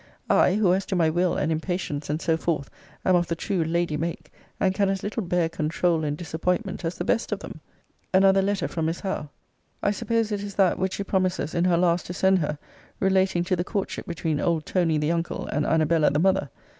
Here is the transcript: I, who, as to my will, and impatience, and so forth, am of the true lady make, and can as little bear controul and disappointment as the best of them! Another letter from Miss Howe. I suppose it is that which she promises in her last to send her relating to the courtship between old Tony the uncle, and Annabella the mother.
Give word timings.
I, 0.31 0.55
who, 0.55 0.73
as 0.73 0.83
to 0.87 0.95
my 0.95 1.11
will, 1.11 1.35
and 1.37 1.51
impatience, 1.51 2.09
and 2.09 2.19
so 2.19 2.35
forth, 2.35 2.71
am 3.05 3.15
of 3.15 3.27
the 3.27 3.35
true 3.35 3.63
lady 3.63 3.97
make, 3.97 4.33
and 4.59 4.73
can 4.73 4.89
as 4.89 5.03
little 5.03 5.21
bear 5.21 5.47
controul 5.47 6.03
and 6.03 6.17
disappointment 6.17 6.83
as 6.83 6.97
the 6.97 7.03
best 7.03 7.31
of 7.31 7.37
them! 7.41 7.59
Another 8.11 8.41
letter 8.41 8.67
from 8.67 8.87
Miss 8.87 9.01
Howe. 9.01 9.29
I 9.83 9.91
suppose 9.91 10.31
it 10.31 10.41
is 10.41 10.55
that 10.55 10.79
which 10.79 10.93
she 10.93 11.03
promises 11.03 11.53
in 11.53 11.65
her 11.65 11.77
last 11.77 12.07
to 12.07 12.13
send 12.13 12.39
her 12.39 12.57
relating 12.99 13.43
to 13.43 13.55
the 13.55 13.63
courtship 13.63 14.07
between 14.07 14.39
old 14.39 14.65
Tony 14.65 14.97
the 14.97 15.11
uncle, 15.11 15.45
and 15.45 15.67
Annabella 15.67 16.09
the 16.09 16.17
mother. 16.17 16.49